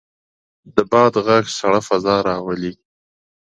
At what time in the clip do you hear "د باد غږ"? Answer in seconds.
0.75-1.45